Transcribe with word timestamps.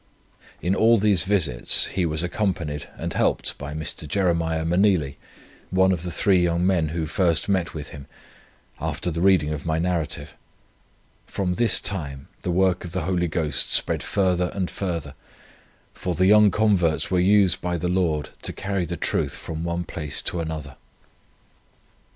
In 0.63 0.73
all 0.73 0.97
these 0.97 1.25
visits 1.25 1.85
he 1.85 2.07
was 2.07 2.23
accompanied 2.23 2.89
and 2.97 3.13
helped 3.13 3.55
by 3.59 3.75
Mr. 3.75 4.07
Jeremiah 4.07 4.65
Meneely, 4.65 5.17
one 5.69 5.91
of 5.91 6.01
the 6.01 6.09
three 6.09 6.41
young 6.41 6.65
men 6.65 6.87
who 6.87 7.05
first 7.05 7.47
met 7.47 7.75
with 7.75 7.89
him, 7.89 8.07
after 8.79 9.11
the 9.11 9.21
reading 9.21 9.51
of 9.53 9.63
my 9.63 9.77
Narrative. 9.77 10.33
From 11.27 11.53
this 11.53 11.79
time 11.79 12.27
the 12.41 12.49
work 12.49 12.83
of 12.83 12.93
the 12.93 13.01
Holy 13.03 13.27
Ghost 13.27 13.71
spread 13.71 14.01
further 14.01 14.49
and 14.55 14.71
further; 14.71 15.13
for 15.93 16.15
the 16.15 16.25
young 16.25 16.49
converts 16.49 17.11
were 17.11 17.19
used 17.19 17.61
by 17.61 17.77
the 17.77 17.87
Lord 17.87 18.31
to 18.41 18.51
carry 18.53 18.85
the 18.85 18.97
truth 18.97 19.35
from 19.35 19.63
one 19.63 19.83
place 19.83 20.23
to 20.23 20.39
another. 20.39 20.77